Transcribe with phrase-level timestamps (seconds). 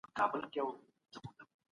[0.17, 1.43] غالبي او مسلطي دي.